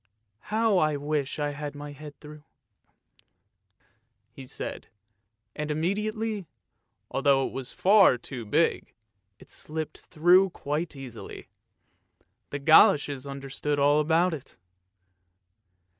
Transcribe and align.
"How 0.55 0.79
I 0.79 0.95
wish 0.95 1.37
I 1.37 1.51
had 1.51 1.75
my 1.75 1.91
head 1.91 2.19
through," 2.19 2.43
he 4.31 4.47
said, 4.47 4.87
and 5.55 5.69
imme 5.69 5.95
diately, 5.95 6.47
although 7.11 7.45
it 7.45 7.53
was 7.53 7.71
far 7.71 8.17
too 8.17 8.43
big, 8.43 8.95
it 9.37 9.51
slipped 9.51 9.99
through 10.07 10.49
quite 10.49 10.95
easily. 10.95 11.49
The 12.49 12.57
goloshes 12.57 13.27
understood 13.27 13.77
all 13.77 13.99
about 13.99 14.33
it. 14.33 14.57